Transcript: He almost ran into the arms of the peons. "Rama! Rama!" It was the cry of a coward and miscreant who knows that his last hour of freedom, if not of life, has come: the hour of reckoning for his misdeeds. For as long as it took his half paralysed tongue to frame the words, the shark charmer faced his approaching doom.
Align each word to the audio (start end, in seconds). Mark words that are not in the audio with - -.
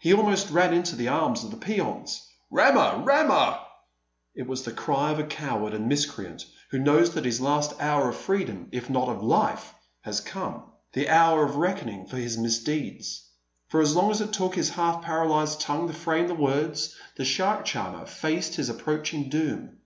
He 0.00 0.14
almost 0.14 0.50
ran 0.50 0.72
into 0.72 0.94
the 0.94 1.08
arms 1.08 1.42
of 1.42 1.50
the 1.50 1.56
peons. 1.56 2.24
"Rama! 2.48 3.02
Rama!" 3.04 3.60
It 4.32 4.46
was 4.46 4.62
the 4.62 4.70
cry 4.70 5.10
of 5.10 5.18
a 5.18 5.24
coward 5.24 5.74
and 5.74 5.88
miscreant 5.88 6.46
who 6.70 6.78
knows 6.78 7.14
that 7.14 7.24
his 7.24 7.40
last 7.40 7.72
hour 7.80 8.08
of 8.10 8.14
freedom, 8.16 8.68
if 8.70 8.88
not 8.88 9.08
of 9.08 9.20
life, 9.24 9.74
has 10.02 10.20
come: 10.20 10.62
the 10.92 11.08
hour 11.08 11.44
of 11.44 11.56
reckoning 11.56 12.06
for 12.06 12.18
his 12.18 12.38
misdeeds. 12.38 13.28
For 13.66 13.80
as 13.80 13.96
long 13.96 14.12
as 14.12 14.20
it 14.20 14.32
took 14.32 14.54
his 14.54 14.70
half 14.70 15.02
paralysed 15.02 15.60
tongue 15.62 15.88
to 15.88 15.92
frame 15.92 16.28
the 16.28 16.34
words, 16.36 16.94
the 17.16 17.24
shark 17.24 17.64
charmer 17.64 18.06
faced 18.06 18.54
his 18.54 18.68
approaching 18.68 19.28
doom. 19.28 19.78